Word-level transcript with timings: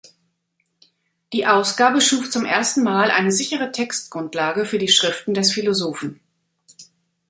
Die 1.31 1.45
Ausgabe 1.45 2.01
schuf 2.01 2.31
zum 2.31 2.43
ersten 2.43 2.81
Mal 2.81 3.11
eine 3.11 3.31
sichere 3.31 3.71
Textgrundlage 3.71 4.65
für 4.65 4.79
die 4.79 4.87
Schriften 4.87 5.35
des 5.35 5.51
Philosophen. 5.51 6.19